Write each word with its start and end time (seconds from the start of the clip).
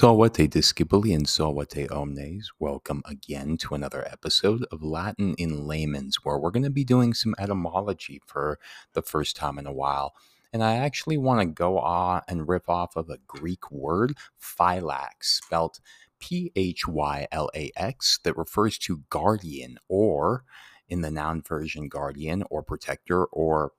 Salvate 0.00 0.48
discipuli 0.48 1.14
and 1.14 1.26
salvate 1.26 1.92
omnes. 1.92 2.50
Welcome 2.58 3.02
again 3.04 3.58
to 3.58 3.74
another 3.74 4.02
episode 4.10 4.64
of 4.72 4.82
Latin 4.82 5.34
in 5.34 5.66
Layman's, 5.66 6.24
where 6.24 6.38
we're 6.38 6.52
going 6.52 6.62
to 6.62 6.70
be 6.70 6.84
doing 6.84 7.12
some 7.12 7.34
etymology 7.38 8.18
for 8.24 8.58
the 8.94 9.02
first 9.02 9.36
time 9.36 9.58
in 9.58 9.66
a 9.66 9.74
while. 9.74 10.14
And 10.54 10.64
I 10.64 10.76
actually 10.76 11.18
want 11.18 11.40
to 11.42 11.44
go 11.44 11.78
on 11.78 12.22
and 12.28 12.48
rip 12.48 12.66
off 12.66 12.96
of 12.96 13.10
a 13.10 13.18
Greek 13.26 13.70
word, 13.70 14.16
phylax, 14.40 15.24
spelt 15.24 15.80
P 16.18 16.50
H 16.56 16.88
Y 16.88 17.26
L 17.30 17.50
A 17.54 17.70
X, 17.76 18.20
that 18.24 18.38
refers 18.38 18.78
to 18.78 19.02
guardian, 19.10 19.76
or 19.86 20.44
in 20.88 21.02
the 21.02 21.10
noun 21.10 21.42
version, 21.42 21.90
guardian 21.90 22.42
or 22.48 22.62
protector 22.62 23.26
or 23.26 23.72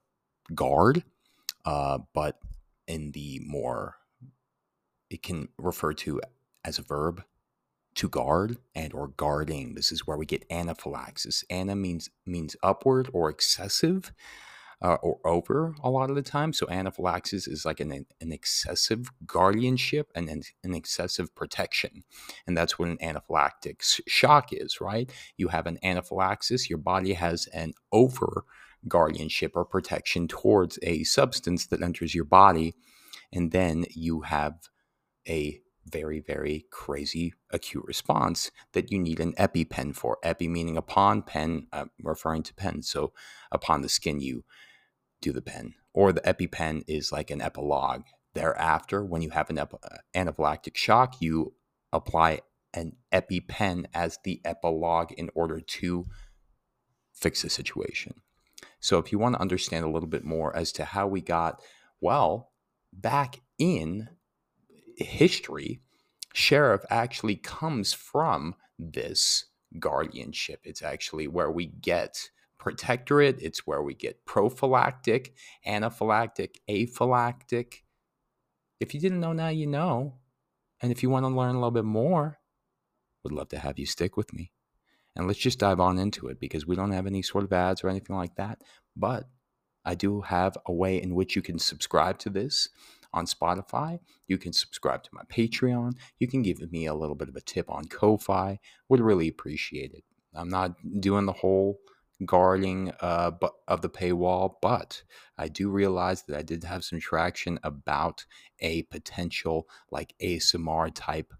guard. 0.54 1.02
Uh, 1.64 1.98
but 2.14 2.38
in 2.86 3.10
the 3.10 3.40
more 3.44 3.96
it 5.12 5.22
can 5.22 5.48
refer 5.58 5.92
to 5.92 6.20
as 6.64 6.78
a 6.78 6.82
verb 6.82 7.22
to 7.94 8.08
guard 8.08 8.56
and 8.74 8.94
or 8.94 9.08
guarding. 9.08 9.74
This 9.74 9.92
is 9.92 10.06
where 10.06 10.16
we 10.16 10.24
get 10.26 10.46
anaphylaxis. 10.50 11.44
Ana 11.50 11.76
means 11.76 12.08
means 12.24 12.56
upward 12.62 13.10
or 13.12 13.28
excessive 13.28 14.12
uh, 14.80 14.96
or 15.02 15.18
over 15.24 15.74
a 15.82 15.90
lot 15.90 16.10
of 16.10 16.16
the 16.16 16.22
time. 16.22 16.52
So 16.52 16.66
anaphylaxis 16.68 17.46
is 17.46 17.64
like 17.64 17.80
an, 17.80 18.06
an 18.20 18.32
excessive 18.32 19.10
guardianship 19.26 20.10
and 20.14 20.28
an, 20.28 20.42
an 20.64 20.74
excessive 20.74 21.34
protection. 21.34 22.02
And 22.46 22.56
that's 22.56 22.78
what 22.78 22.88
an 22.88 22.98
anaphylactic 22.98 23.82
shock 24.08 24.52
is 24.52 24.80
right? 24.80 25.10
You 25.36 25.48
have 25.48 25.66
an 25.66 25.78
anaphylaxis 25.82 26.70
your 26.70 26.78
body 26.78 27.12
has 27.12 27.46
an 27.48 27.74
over 27.92 28.44
guardianship 28.88 29.52
or 29.54 29.64
protection 29.64 30.26
towards 30.26 30.78
a 30.82 31.04
substance 31.04 31.66
that 31.66 31.82
enters 31.82 32.14
your 32.14 32.24
body. 32.24 32.74
And 33.32 33.52
then 33.52 33.84
you 33.90 34.22
have 34.22 34.54
a 35.28 35.60
very, 35.86 36.20
very 36.20 36.66
crazy 36.70 37.34
acute 37.50 37.84
response 37.86 38.50
that 38.72 38.90
you 38.92 38.98
need 38.98 39.20
an 39.20 39.32
EpiPen 39.34 39.94
for. 39.94 40.18
Epi 40.22 40.48
meaning 40.48 40.76
upon, 40.76 41.22
pen 41.22 41.66
uh, 41.72 41.86
referring 42.02 42.42
to 42.44 42.54
pen. 42.54 42.82
So 42.82 43.12
upon 43.50 43.82
the 43.82 43.88
skin, 43.88 44.20
you 44.20 44.44
do 45.20 45.32
the 45.32 45.42
pen. 45.42 45.74
Or 45.92 46.12
the 46.12 46.20
EpiPen 46.22 46.84
is 46.86 47.12
like 47.12 47.30
an 47.30 47.40
epilogue. 47.40 48.02
Thereafter, 48.34 49.04
when 49.04 49.22
you 49.22 49.30
have 49.30 49.50
an 49.50 49.58
ep- 49.58 49.74
uh, 49.82 49.98
anaphylactic 50.14 50.76
shock, 50.76 51.20
you 51.20 51.54
apply 51.92 52.40
an 52.72 52.96
EpiPen 53.12 53.86
as 53.92 54.18
the 54.24 54.40
epilogue 54.44 55.12
in 55.12 55.30
order 55.34 55.60
to 55.60 56.06
fix 57.12 57.42
the 57.42 57.50
situation. 57.50 58.14
So 58.80 58.98
if 58.98 59.12
you 59.12 59.18
want 59.18 59.34
to 59.34 59.40
understand 59.40 59.84
a 59.84 59.90
little 59.90 60.08
bit 60.08 60.24
more 60.24 60.54
as 60.56 60.72
to 60.72 60.84
how 60.84 61.06
we 61.06 61.20
got, 61.20 61.60
well, 62.00 62.52
back 62.92 63.40
in 63.58 64.08
history, 65.02 65.80
sheriff 66.32 66.84
actually 66.90 67.36
comes 67.36 67.92
from 67.92 68.54
this 68.78 69.46
guardianship. 69.78 70.60
It's 70.64 70.82
actually 70.82 71.28
where 71.28 71.50
we 71.50 71.66
get 71.66 72.30
protectorate, 72.58 73.40
it's 73.40 73.66
where 73.66 73.82
we 73.82 73.94
get 73.94 74.24
prophylactic, 74.24 75.34
anaphylactic, 75.66 76.56
aphylactic. 76.68 77.84
If 78.80 78.94
you 78.94 79.00
didn't 79.00 79.20
know 79.20 79.32
now, 79.32 79.48
you 79.48 79.66
know. 79.66 80.14
And 80.80 80.90
if 80.90 81.02
you 81.02 81.10
want 81.10 81.24
to 81.24 81.28
learn 81.28 81.54
a 81.54 81.58
little 81.58 81.70
bit 81.70 81.84
more, 81.84 82.38
would 83.22 83.32
love 83.32 83.48
to 83.50 83.58
have 83.58 83.78
you 83.78 83.86
stick 83.86 84.16
with 84.16 84.32
me. 84.32 84.52
And 85.14 85.26
let's 85.26 85.38
just 85.38 85.58
dive 85.58 85.80
on 85.80 85.98
into 85.98 86.28
it 86.28 86.40
because 86.40 86.66
we 86.66 86.74
don't 86.74 86.92
have 86.92 87.06
any 87.06 87.22
sort 87.22 87.44
of 87.44 87.52
ads 87.52 87.84
or 87.84 87.88
anything 87.88 88.16
like 88.16 88.34
that. 88.36 88.62
But 88.96 89.28
I 89.84 89.94
do 89.94 90.22
have 90.22 90.56
a 90.66 90.72
way 90.72 91.00
in 91.00 91.14
which 91.14 91.36
you 91.36 91.42
can 91.42 91.58
subscribe 91.58 92.18
to 92.20 92.30
this 92.30 92.68
on 93.12 93.26
Spotify. 93.26 93.98
You 94.26 94.38
can 94.38 94.52
subscribe 94.52 95.02
to 95.04 95.10
my 95.12 95.22
Patreon. 95.24 95.92
You 96.18 96.28
can 96.28 96.42
give 96.42 96.60
me 96.72 96.86
a 96.86 96.94
little 96.94 97.14
bit 97.14 97.28
of 97.28 97.36
a 97.36 97.40
tip 97.40 97.70
on 97.70 97.84
Ko-Fi. 97.86 98.58
Would 98.88 99.00
really 99.00 99.28
appreciate 99.28 99.92
it. 99.92 100.04
I'm 100.34 100.48
not 100.48 100.74
doing 101.00 101.26
the 101.26 101.32
whole 101.32 101.78
guarding 102.24 102.92
uh, 103.00 103.32
of 103.68 103.82
the 103.82 103.88
paywall, 103.88 104.54
but 104.62 105.02
I 105.36 105.48
do 105.48 105.70
realize 105.70 106.22
that 106.22 106.36
I 106.36 106.42
did 106.42 106.64
have 106.64 106.84
some 106.84 107.00
traction 107.00 107.58
about 107.62 108.24
a 108.60 108.82
potential 108.84 109.68
like 109.90 110.14
ASMR 110.22 110.90
type. 110.94 111.32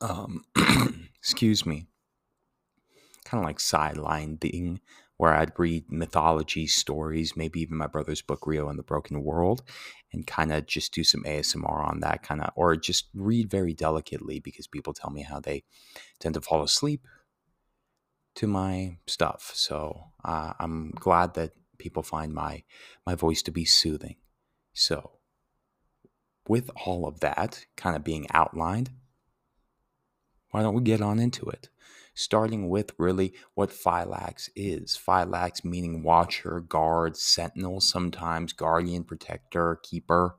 Um, 0.00 0.44
excuse 1.18 1.66
me, 1.66 1.86
kind 3.24 3.42
of 3.42 3.46
like 3.46 3.60
sideline 3.60 4.38
thing 4.38 4.80
where 5.18 5.34
I'd 5.34 5.52
read 5.58 5.84
mythology 5.90 6.66
stories, 6.66 7.36
maybe 7.36 7.60
even 7.60 7.76
my 7.76 7.88
brother's 7.88 8.22
book, 8.22 8.46
Rio 8.46 8.68
and 8.68 8.78
the 8.78 8.84
Broken 8.84 9.22
World, 9.22 9.62
and 10.12 10.26
kind 10.26 10.52
of 10.52 10.66
just 10.66 10.94
do 10.94 11.04
some 11.04 11.24
ASMR 11.24 11.86
on 11.86 12.00
that 12.00 12.22
kind 12.22 12.40
of, 12.40 12.50
or 12.56 12.76
just 12.76 13.08
read 13.14 13.50
very 13.50 13.74
delicately 13.74 14.40
because 14.40 14.66
people 14.66 14.94
tell 14.94 15.10
me 15.10 15.22
how 15.22 15.40
they 15.40 15.64
tend 16.20 16.34
to 16.34 16.40
fall 16.40 16.62
asleep 16.62 17.06
to 18.36 18.46
my 18.46 18.96
stuff. 19.08 19.50
So 19.54 20.04
uh, 20.24 20.52
I'm 20.60 20.92
glad 20.92 21.34
that 21.34 21.50
people 21.78 22.02
find 22.02 22.32
my 22.32 22.62
my 23.04 23.14
voice 23.16 23.42
to 23.42 23.50
be 23.50 23.64
soothing. 23.64 24.16
So 24.72 25.18
with 26.46 26.70
all 26.86 27.06
of 27.06 27.20
that 27.20 27.66
kind 27.76 27.96
of 27.96 28.04
being 28.04 28.26
outlined, 28.32 28.90
why 30.50 30.62
don't 30.62 30.74
we 30.74 30.82
get 30.82 31.00
on 31.00 31.18
into 31.18 31.46
it? 31.46 31.68
starting 32.18 32.68
with 32.68 32.92
really 32.98 33.32
what 33.54 33.70
phylax 33.70 34.50
is. 34.56 34.98
Phylax 34.98 35.64
meaning 35.64 36.02
watcher, 36.02 36.58
guard, 36.58 37.16
sentinel, 37.16 37.80
sometimes 37.80 38.52
guardian, 38.52 39.04
protector, 39.04 39.78
keeper. 39.84 40.34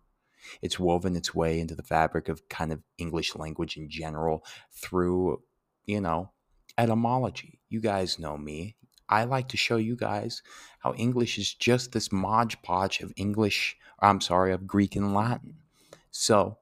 It's 0.61 0.77
woven 0.77 1.15
its 1.15 1.33
way 1.33 1.57
into 1.57 1.75
the 1.75 1.83
fabric 1.83 2.27
of 2.27 2.49
kind 2.49 2.73
of 2.73 2.81
English 2.97 3.33
language 3.33 3.77
in 3.77 3.89
general 3.89 4.43
through, 4.73 5.41
you 5.85 6.01
know, 6.01 6.31
etymology. 6.77 7.61
You 7.69 7.79
guys 7.79 8.19
know 8.19 8.37
me. 8.37 8.75
I 9.07 9.23
like 9.23 9.47
to 9.49 9.57
show 9.57 9.77
you 9.77 9.95
guys 9.95 10.43
how 10.79 10.93
English 10.95 11.37
is 11.37 11.53
just 11.53 11.93
this 11.93 12.11
modge 12.11 12.61
podge 12.61 12.99
of 12.99 13.13
English, 13.15 13.77
I'm 14.01 14.19
sorry, 14.19 14.51
of 14.51 14.67
Greek 14.67 14.97
and 14.97 15.13
Latin. 15.13 15.55
So, 16.11 16.57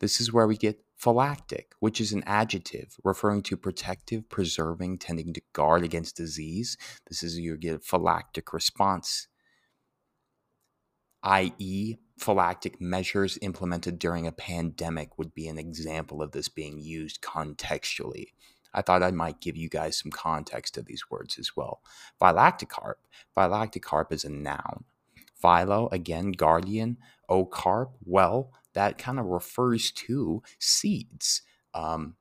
this 0.00 0.22
is 0.22 0.32
where 0.32 0.46
we 0.46 0.56
get 0.56 0.82
Phylactic, 0.98 1.74
which 1.78 2.00
is 2.00 2.12
an 2.12 2.24
adjective 2.26 2.96
referring 3.04 3.42
to 3.42 3.56
protective, 3.56 4.28
preserving, 4.28 4.98
tending 4.98 5.32
to 5.32 5.40
guard 5.52 5.84
against 5.84 6.16
disease. 6.16 6.76
This 7.08 7.22
is 7.22 7.38
you 7.38 7.56
get 7.56 7.76
a 7.76 7.78
phylactic 7.78 8.52
response, 8.52 9.28
i.e., 11.22 11.96
phylactic 12.18 12.80
measures 12.80 13.38
implemented 13.42 14.00
during 14.00 14.26
a 14.26 14.32
pandemic 14.32 15.16
would 15.18 15.32
be 15.34 15.46
an 15.46 15.56
example 15.56 16.20
of 16.20 16.32
this 16.32 16.48
being 16.48 16.80
used 16.80 17.20
contextually. 17.20 18.32
I 18.74 18.82
thought 18.82 19.04
I 19.04 19.12
might 19.12 19.40
give 19.40 19.56
you 19.56 19.68
guys 19.68 19.96
some 19.96 20.10
context 20.10 20.74
to 20.74 20.82
these 20.82 21.08
words 21.08 21.38
as 21.38 21.56
well. 21.56 21.80
Phylacticarp. 22.20 22.94
Phylacticarp 23.36 24.12
is 24.12 24.24
a 24.24 24.30
noun. 24.30 24.84
Philo, 25.40 25.88
again, 25.92 26.32
guardian. 26.32 26.98
O 27.28 27.44
carp, 27.44 27.92
well, 28.04 28.52
that 28.74 28.98
kind 28.98 29.18
of 29.18 29.26
refers 29.26 29.90
to 29.92 30.42
seeds. 30.58 31.42
Um, 31.74 32.16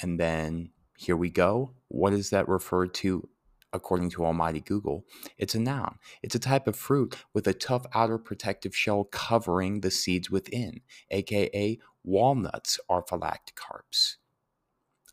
and 0.00 0.18
then 0.18 0.70
here 0.96 1.16
we 1.16 1.30
go. 1.30 1.74
What 1.88 2.10
does 2.10 2.30
that 2.30 2.48
refer 2.48 2.86
to 2.86 3.28
according 3.72 4.10
to 4.10 4.24
Almighty 4.24 4.60
Google? 4.60 5.04
It's 5.36 5.54
a 5.54 5.60
noun. 5.60 5.98
It's 6.22 6.34
a 6.34 6.40
type 6.40 6.66
of 6.66 6.76
fruit 6.76 7.16
with 7.34 7.46
a 7.46 7.52
tough 7.54 7.86
outer 7.94 8.18
protective 8.18 8.74
shell 8.74 9.04
covering 9.04 9.80
the 9.80 9.90
seeds 9.90 10.30
within, 10.30 10.80
aka 11.10 11.78
walnuts 12.04 12.80
are 12.88 13.04
phylacticarps. 13.04 14.16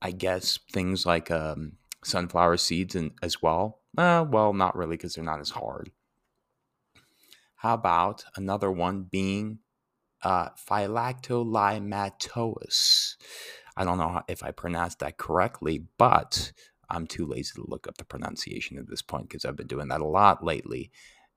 I 0.02 0.12
guess 0.12 0.60
things 0.72 1.06
like 1.06 1.32
um, 1.32 1.74
sunflower 2.04 2.58
seeds 2.58 2.96
and 2.96 3.12
as 3.22 3.42
well. 3.42 3.80
Uh, 3.98 4.26
well, 4.28 4.54
not 4.54 4.76
really 4.76 4.98
because 4.98 5.16
they're 5.16 5.24
not 5.24 5.40
as 5.40 5.52
hard. 5.52 5.92
How 7.58 7.74
about 7.74 8.26
another 8.36 8.72
one 8.72 9.04
being 9.04 9.60
uh. 10.26 10.50
I 13.78 13.84
don't 13.84 13.98
know 13.98 14.22
if 14.28 14.44
I 14.44 14.52
pronounced 14.52 15.00
that 15.00 15.18
correctly, 15.18 15.86
but 15.98 16.52
I'm 16.90 17.08
too 17.08 17.26
lazy 17.26 17.54
to 17.56 17.66
look 17.68 17.88
up 17.88 17.98
the 17.98 18.06
pronunciation 18.06 18.78
at 18.78 18.88
this 18.88 19.02
point 19.02 19.30
because 19.30 19.46
I've 19.46 19.56
been 19.56 19.68
doing 19.68 19.90
that 19.90 20.02
a 20.02 20.08
lot 20.08 20.44
lately. 20.44 20.92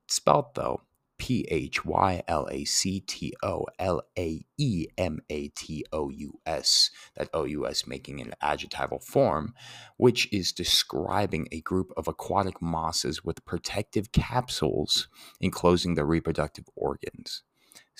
It's 0.05 0.15
spelled 0.15 0.55
though 0.55 0.81
P 1.19 1.45
H 1.49 1.85
Y 1.85 2.23
L 2.27 2.47
A 2.49 2.63
C 2.65 3.01
T 3.01 3.33
O 3.43 3.65
L 3.77 4.01
A 4.17 4.43
E 4.57 4.87
M 4.97 5.19
A 5.29 5.49
T 5.49 5.85
O 5.91 6.09
U 6.09 6.39
S. 6.45 6.89
That 7.15 7.29
O 7.33 7.43
U 7.43 7.67
S 7.67 7.85
making 7.85 8.21
an 8.21 8.33
adjectival 8.41 8.99
form, 8.99 9.53
which 9.97 10.31
is 10.33 10.51
describing 10.53 11.47
a 11.51 11.61
group 11.61 11.91
of 11.97 12.07
aquatic 12.07 12.61
mosses 12.61 13.23
with 13.23 13.45
protective 13.45 14.11
capsules 14.11 15.09
enclosing 15.41 15.95
the 15.95 16.05
reproductive 16.05 16.65
organs. 16.75 17.43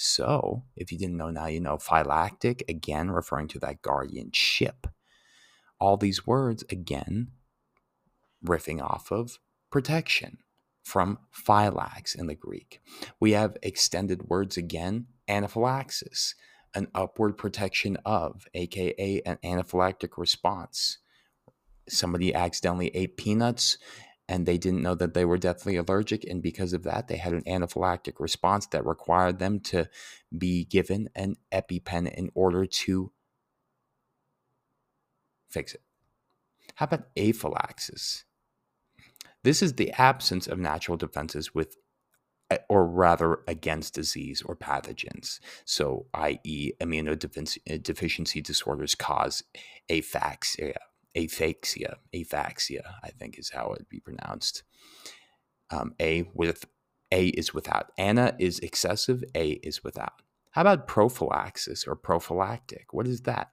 So, 0.01 0.63
if 0.77 0.93
you 0.93 0.97
didn't 0.97 1.17
know 1.17 1.29
now, 1.29 1.47
you 1.47 1.59
know 1.59 1.77
phylactic, 1.77 2.63
again, 2.69 3.11
referring 3.11 3.49
to 3.49 3.59
that 3.59 3.81
guardianship. 3.81 4.87
All 5.77 5.97
these 5.97 6.25
words, 6.25 6.63
again, 6.69 7.31
riffing 8.41 8.81
off 8.81 9.11
of 9.11 9.39
protection 9.69 10.37
from 10.83 11.19
phylax 11.35 12.17
in 12.17 12.27
the 12.27 12.33
Greek. 12.33 12.79
We 13.19 13.33
have 13.33 13.57
extended 13.61 14.29
words 14.29 14.55
again, 14.55 15.07
anaphylaxis, 15.27 16.33
an 16.73 16.87
upward 16.95 17.37
protection 17.37 17.97
of, 18.05 18.47
aka 18.53 19.21
an 19.25 19.37
anaphylactic 19.43 20.17
response. 20.17 20.99
Somebody 21.89 22.33
accidentally 22.33 22.95
ate 22.95 23.17
peanuts 23.17 23.77
and 24.29 24.45
they 24.45 24.59
didn't 24.59 24.83
know 24.83 24.93
that 24.93 25.15
they 25.15 25.25
were 25.25 25.39
deathly 25.39 25.75
allergic. 25.75 26.23
And 26.23 26.39
because 26.41 26.71
of 26.71 26.83
that, 26.83 27.07
they 27.07 27.17
had 27.17 27.33
an 27.33 27.41
anaphylactic 27.41 28.19
response 28.19 28.67
that 28.67 28.85
required 28.85 29.39
them 29.39 29.59
to 29.61 29.89
be 30.37 30.65
given 30.65 31.09
an 31.15 31.35
EpiPen 31.51 32.13
in 32.13 32.29
order 32.35 32.67
to 32.67 33.11
fix 35.49 35.73
it. 35.73 35.81
How 36.75 36.83
about 36.85 37.07
aphylaxis? 37.17 38.23
This 39.43 39.63
is 39.63 39.73
the 39.73 39.91
absence 39.93 40.45
of 40.45 40.59
natural 40.59 40.95
defenses 40.95 41.55
with 41.55 41.75
eh, 42.51 42.59
or 42.69 42.85
rather 42.85 43.39
against 43.47 43.95
disease 43.95 44.43
or 44.43 44.55
pathogens. 44.55 45.39
So, 45.65 46.05
i.e., 46.13 46.73
immunodeficiency 46.79 48.37
eh, 48.37 48.41
disorders 48.43 48.93
cause 48.93 49.43
aphaxia, 49.89 50.75
aphaxia, 51.15 51.95
aphaxia, 52.13 52.81
I 53.03 53.09
think 53.09 53.37
is 53.37 53.49
how 53.49 53.65
it 53.71 53.79
would 53.79 53.89
be 53.89 53.99
pronounced. 53.99 54.63
Um, 55.71 55.93
a 55.99 56.29
with 56.33 56.65
A 57.11 57.27
is 57.27 57.53
without. 57.53 57.91
Ana 57.97 58.35
is 58.39 58.59
excessive. 58.59 59.23
A 59.35 59.51
is 59.63 59.83
without. 59.83 60.21
How 60.51 60.61
about 60.61 60.87
prophylaxis 60.87 61.85
or 61.87 61.95
prophylactic? 61.95 62.91
What 62.91 63.07
is 63.07 63.21
that? 63.21 63.51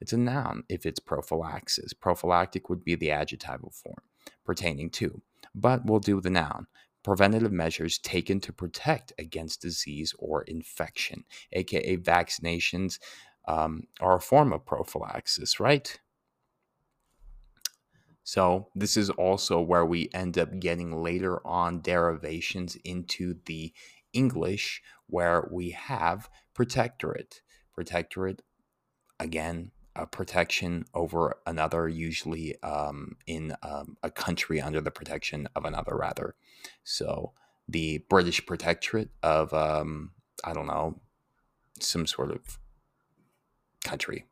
It's 0.00 0.12
a 0.12 0.16
noun 0.16 0.64
if 0.68 0.86
it's 0.86 1.00
prophylaxis. 1.00 1.92
Prophylactic 1.92 2.70
would 2.70 2.84
be 2.84 2.94
the 2.94 3.10
adjectival 3.10 3.70
form 3.70 4.02
pertaining 4.44 4.90
to, 4.90 5.20
but 5.54 5.84
we'll 5.84 6.00
do 6.00 6.20
the 6.20 6.30
noun 6.30 6.66
preventative 7.04 7.52
measures 7.52 7.98
taken 7.98 8.40
to 8.40 8.52
protect 8.52 9.12
against 9.18 9.62
disease 9.62 10.14
or 10.18 10.42
infection, 10.42 11.24
aka 11.52 11.96
vaccinations, 11.96 12.98
um, 13.46 13.84
are 14.00 14.16
a 14.16 14.20
form 14.20 14.52
of 14.52 14.66
prophylaxis, 14.66 15.58
right? 15.58 15.98
So, 18.28 18.68
this 18.74 18.98
is 18.98 19.08
also 19.08 19.58
where 19.58 19.86
we 19.86 20.10
end 20.12 20.36
up 20.36 20.60
getting 20.60 21.02
later 21.02 21.40
on 21.46 21.80
derivations 21.80 22.76
into 22.84 23.36
the 23.46 23.72
English, 24.12 24.82
where 25.06 25.48
we 25.50 25.70
have 25.70 26.28
protectorate. 26.52 27.40
Protectorate, 27.72 28.42
again, 29.18 29.70
a 29.96 30.06
protection 30.06 30.84
over 30.92 31.38
another, 31.46 31.88
usually 31.88 32.62
um, 32.62 33.16
in 33.26 33.56
um, 33.62 33.96
a 34.02 34.10
country 34.10 34.60
under 34.60 34.82
the 34.82 34.90
protection 34.90 35.48
of 35.56 35.64
another, 35.64 35.96
rather. 35.96 36.34
So 36.84 37.32
the 37.66 38.04
British 38.10 38.44
protectorate 38.44 39.08
of, 39.22 39.54
um, 39.54 40.10
I 40.44 40.52
don't 40.52 40.66
know, 40.66 41.00
some 41.80 42.06
sort 42.06 42.30
of 42.30 42.58
country. 43.82 44.26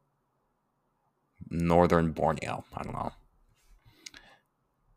Northern 1.49 2.13
Borneo, 2.13 2.63
I 2.75 2.83
don't 2.83 2.93
know. 2.93 3.13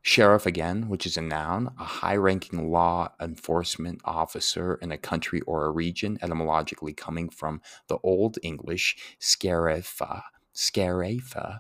Sheriff, 0.02 0.46
again, 0.46 0.88
which 0.88 1.06
is 1.06 1.18
a 1.18 1.22
noun, 1.22 1.74
a 1.78 1.84
high 1.84 2.16
ranking 2.16 2.72
law 2.72 3.10
enforcement 3.22 4.02
officer 4.06 4.76
in 4.76 4.92
a 4.92 4.98
country 4.98 5.42
or 5.42 5.66
a 5.66 5.72
region, 5.72 6.18
etymologically 6.22 6.94
coming 6.94 7.30
from 7.30 7.62
the 7.88 7.98
Old 8.04 8.38
English 8.42 8.98
scarefa, 9.20 10.24
scarefa, 10.56 11.60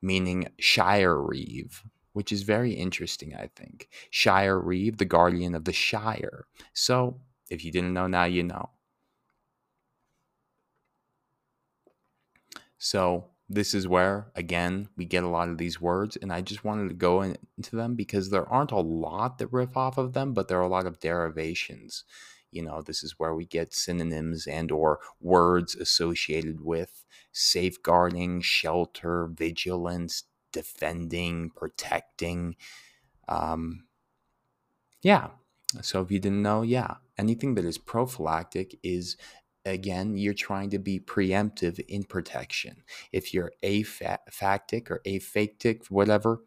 meaning 0.00 0.48
shire 0.58 1.20
reeve, 1.20 1.82
which 2.12 2.32
is 2.32 2.42
very 2.42 2.72
interesting, 2.72 3.34
I 3.34 3.50
think. 3.54 3.88
Shire 4.10 4.58
reeve, 4.58 4.98
the 4.98 5.04
guardian 5.04 5.54
of 5.54 5.64
the 5.64 5.72
Shire. 5.72 6.46
So, 6.72 7.20
if 7.50 7.64
you 7.64 7.72
didn't 7.72 7.92
know, 7.94 8.06
now 8.06 8.24
you 8.24 8.42
know. 8.44 8.70
So, 12.78 13.26
this 13.52 13.74
is 13.74 13.88
where, 13.88 14.30
again, 14.36 14.88
we 14.96 15.04
get 15.04 15.24
a 15.24 15.28
lot 15.28 15.48
of 15.48 15.58
these 15.58 15.80
words, 15.80 16.16
and 16.16 16.32
I 16.32 16.40
just 16.40 16.64
wanted 16.64 16.88
to 16.88 16.94
go 16.94 17.20
into 17.22 17.74
them 17.74 17.96
because 17.96 18.30
there 18.30 18.48
aren't 18.48 18.70
a 18.70 18.78
lot 18.78 19.38
that 19.38 19.52
riff 19.52 19.76
off 19.76 19.98
of 19.98 20.12
them, 20.12 20.32
but 20.32 20.46
there 20.46 20.58
are 20.58 20.62
a 20.62 20.68
lot 20.68 20.86
of 20.86 21.00
derivations. 21.00 22.04
You 22.52 22.62
know, 22.62 22.80
this 22.80 23.02
is 23.02 23.18
where 23.18 23.34
we 23.34 23.44
get 23.44 23.74
synonyms 23.74 24.46
and 24.46 24.70
or 24.70 25.00
words 25.20 25.74
associated 25.74 26.60
with 26.60 27.04
safeguarding, 27.32 28.40
shelter, 28.40 29.26
vigilance, 29.26 30.24
defending, 30.52 31.50
protecting. 31.50 32.54
Um, 33.28 33.86
yeah. 35.02 35.28
So 35.82 36.02
if 36.02 36.12
you 36.12 36.20
didn't 36.20 36.42
know, 36.42 36.62
yeah, 36.62 36.96
anything 37.18 37.54
that 37.56 37.64
is 37.64 37.78
prophylactic 37.78 38.78
is 38.82 39.16
again 39.64 40.16
you're 40.16 40.34
trying 40.34 40.70
to 40.70 40.78
be 40.78 40.98
preemptive 40.98 41.78
in 41.88 42.04
protection. 42.04 42.82
If 43.12 43.34
you're 43.34 43.52
aphactic 43.62 44.90
or 44.90 45.00
aphactic, 45.06 45.86
whatever, 45.86 46.42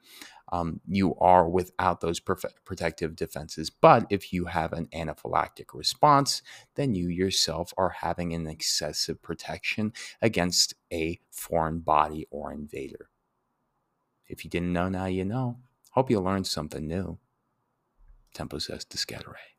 um, 0.52 0.82
you 0.88 1.16
are 1.16 1.50
without 1.50 2.02
those 2.02 2.20
protective 2.20 3.16
defenses. 3.16 3.72
But 3.72 4.06
if 4.12 4.32
you 4.32 4.46
have 4.46 4.72
an 4.72 4.88
anaphylactic 4.94 5.74
response, 5.74 6.44
then 6.76 6.94
you 6.94 7.08
yourself 7.08 7.74
are 7.76 7.90
having 7.90 8.34
an 8.34 8.46
excessive 8.46 9.22
protection 9.22 9.94
against 10.22 10.76
a 10.92 11.20
foreign 11.32 11.80
body 11.80 12.28
or 12.30 12.52
invader. 12.52 13.10
If 14.28 14.44
you 14.44 14.50
didn't 14.50 14.74
know, 14.74 14.90
now 14.90 15.06
you 15.06 15.26
know. 15.26 15.58
Hope 15.92 16.12
you 16.12 16.20
learned 16.20 16.48
something 16.48 16.88
new. 16.88 17.18
Tempus 18.34 18.70
est 18.70 18.90
discedere. 18.90 19.53